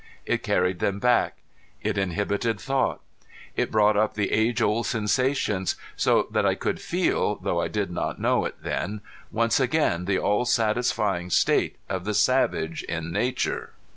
[0.25, 1.35] It carried them back.
[1.83, 3.01] It inhibited thought.
[3.55, 7.91] It brought up the age old sensations, so that I could feel, though I did
[7.91, 9.01] not know it then,
[9.31, 13.73] once again the all satisfying state of the savage in nature.